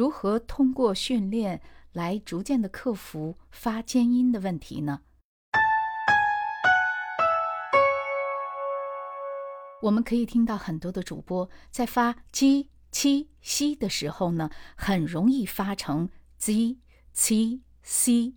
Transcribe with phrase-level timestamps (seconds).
[0.00, 1.60] 如何通过训练
[1.92, 5.02] 来逐渐的克服发尖音的问题呢？
[9.82, 16.08] 我们可以听到很多的主播在发 j、q、x 的时候呢，很容易发成
[16.38, 16.78] z、
[17.12, 18.32] c、c，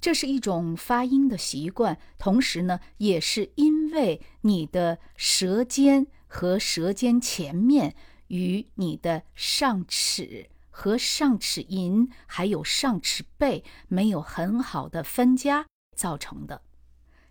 [0.00, 7.94] 这是一种发音的习惯，同时呢，也是因为你的舌尖和舌尖前面
[8.26, 15.64] 与你的上齿和上齿龈还有上齿背没有很好的分家
[15.96, 16.60] 造成的。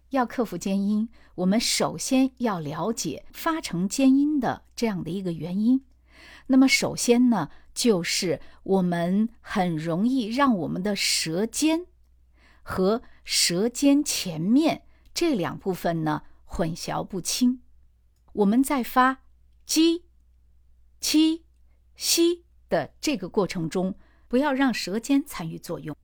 [0.09, 5.85] 要克服尖音，我们首先要了解发成尖音的这样的一个原因。
[6.47, 11.85] 那么，首先呢，就是我们很容易让我们的舌尖
[12.63, 17.61] 和舌尖前面这两部分呢混淆不清。
[18.33, 19.19] 我们在发
[19.67, 20.01] j、
[20.99, 21.43] q、
[21.95, 22.44] x
[22.75, 23.95] 的这个过程中，
[24.27, 25.95] 不要让舌尖参与作用。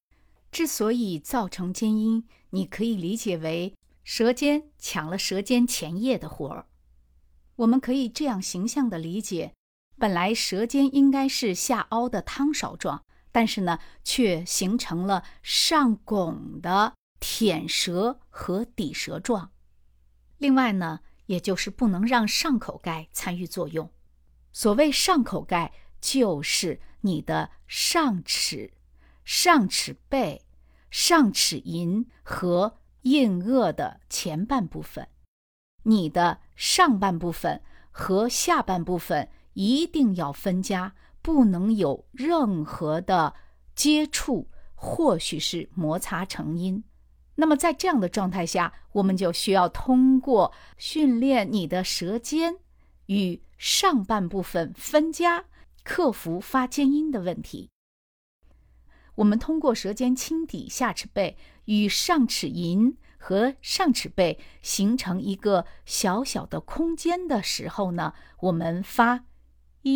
[0.51, 3.73] 之所以造成尖音，你可以理解为。
[4.03, 6.65] 舌尖抢了舌尖前叶的活儿，
[7.57, 9.53] 我们可以这样形象的理解：
[9.97, 19.51] 本来舌尖应该是下凹的汤勺状，但是呢，却形成了上拱的舔舌和抵舌状。
[20.39, 23.91] 另外呢，也就是不能让上口盖参与作用。
[24.51, 28.73] 所谓上口盖，就是你的上齿、
[29.23, 30.41] 上齿背、
[30.89, 32.79] 上齿龈和。
[33.03, 35.07] 硬腭的前半部分，
[35.85, 40.93] 你的上半部分和下半部分一定要分家，
[41.23, 43.33] 不能有任何的
[43.73, 46.83] 接触，或许是摩擦成音。
[47.33, 52.57] 那么在这样的状态下，我们就需要通过训练你的舌尖
[53.07, 55.45] 与上半部分分家，
[55.83, 57.69] 克服发尖音的问题。
[59.15, 61.37] 我们通过舌尖轻抵下齿背。
[61.65, 69.25] 与上齿龈和上齿背形成一个小小的空间的时候呢，我们发
[69.83, 69.93] 一，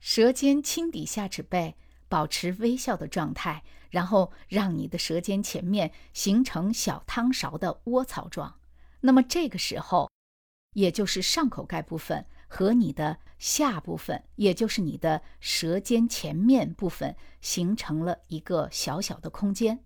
[0.00, 1.76] 舌尖轻抵下齿背，
[2.08, 8.56] 保持微笑的状态，然后让你的舌尖前面形成小汤勺的窝槽状。
[9.00, 10.10] 那么这个时候，
[10.74, 12.26] 也就是上口盖部分。
[12.50, 19.84] 和你的下部分，也就是你的舌尖前面部分，形成了一个小小的空间。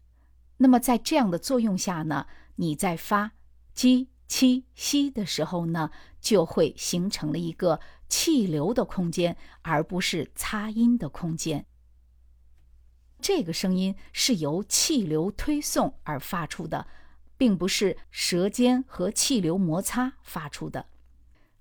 [0.58, 3.32] 那么在这样的作用下呢，你在发
[3.74, 5.90] j、q、x 的时候呢，
[6.20, 11.66] 就会形成了一个气流的空间，而不是擦音的空间。
[13.22, 16.88] 这个声音是由气流推送而发出的，
[17.36, 20.86] 并不是舌尖和气流摩擦发出的。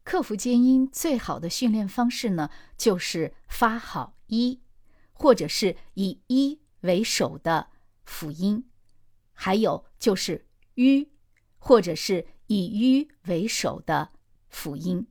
[0.03, 4.59] 克服尖音最好的训练方式呢，就是发好一，
[5.13, 7.67] 或者是以一为首的
[8.03, 8.67] 辅音，
[9.33, 11.05] 还有就是 u，
[11.59, 14.09] 或者是以 u 为首的
[14.49, 15.07] 辅音。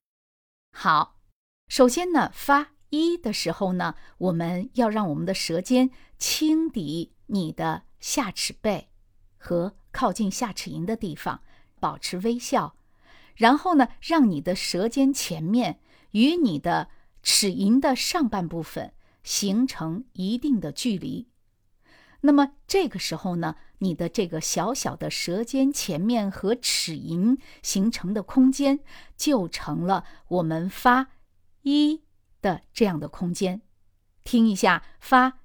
[0.72, 1.16] 好，
[1.68, 8.88] 首先呢，发一的时候呢，我们要让我们的舌尖轻抵你的下齿背
[9.38, 11.40] 和靠近下齿龈的地方，
[11.78, 12.74] 保持微笑。
[13.36, 15.80] 然后呢，让你的舌尖前面
[16.10, 16.88] 与你的
[17.22, 21.28] 齿龈的上半部分形成一定的距离。
[22.22, 28.80] 那么这个时候呢，你的这个小小的舌尖前面和齿龈形成的空间，
[29.16, 31.08] 就成了我们发
[31.62, 32.02] 一
[32.40, 33.62] 的这样的空间。
[34.24, 35.40] 听一下，发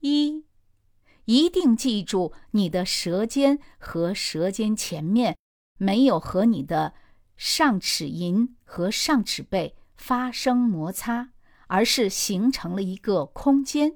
[0.00, 0.44] 一，
[1.24, 5.36] 一定记住你的舌尖和舌尖前面
[5.78, 6.94] 没有和你的。
[7.42, 11.30] 上齿龈和上齿背发生摩擦，
[11.68, 13.94] 而是形成了一个空间，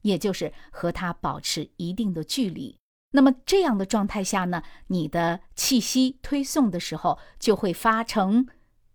[0.00, 2.78] 也就是和它保持一定的距离。
[3.10, 8.48] 那么这样的状态下呢，你的气息推送的时候就会发成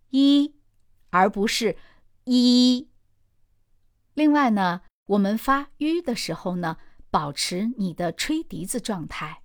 [0.10, 0.56] 一，
[1.12, 1.78] 而不是
[2.36, 2.88] 一。
[4.14, 6.78] 另外呢，我们发 u 的时候呢，
[7.10, 9.42] 保持你的吹笛子状态。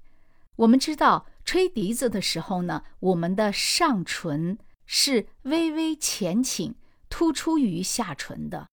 [0.56, 1.26] 我们知道。
[1.44, 6.76] 吹笛子的时候呢，我们的上唇是微微前倾，
[7.08, 8.69] 突出于下唇的。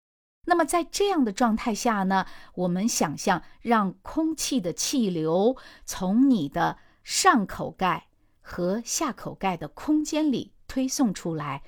[0.46, 8.10] 那么在这样的状态下呢，我们想象让空气的气流从你的上口盖
[8.40, 11.64] 和下口盖的空间里推送出来，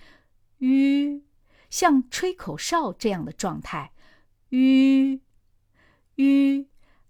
[0.60, 1.24] 吁，
[1.72, 3.92] 像吹口哨这样的状态，
[4.50, 5.20] 吁，
[6.18, 6.68] 吁。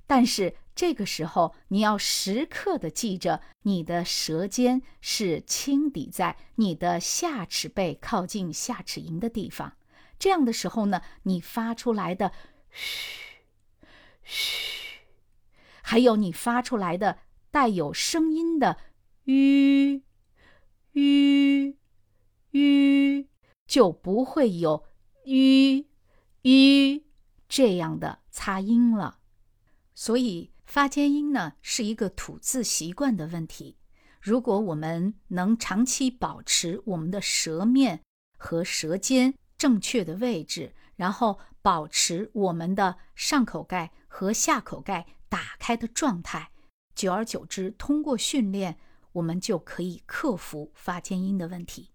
[0.07, 0.55] 但是。
[0.73, 9.73] 这个时候，你要时刻的记着，你的舌尖是轻抵在你的下齿背靠近下齿龈的地方。
[10.17, 12.31] 这样的时候呢，你发出来的
[12.71, 13.43] 嘘
[14.23, 15.01] 嘘，
[15.83, 17.19] 还有你发出来的
[17.51, 18.77] 带有声音的
[19.25, 20.01] 吁
[20.93, 21.01] 吁，
[23.71, 24.83] 就不会有
[25.23, 25.87] 吁
[26.41, 27.05] 吁
[27.47, 29.19] 这样的擦音了。
[29.93, 30.51] 所以。
[30.63, 33.75] 发尖音呢是一个吐字习惯的问题。
[34.21, 38.03] 如果我们能长期保持我们的舌面
[38.37, 46.51] 和舌尖正确的位置，然后保持我们的上口盖和下口盖打开的状态，
[46.95, 48.77] 久而久之，通过训练，
[49.11, 51.89] 我们就可以克服发尖音的问题。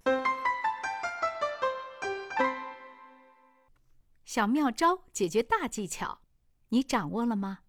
[4.37, 6.21] 小妙招解决大技巧，
[6.69, 7.61] 你掌握了吗？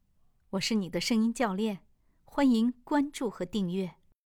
[0.49, 1.79] 我是你的声音教练，
[2.25, 3.95] 欢迎关注和订阅。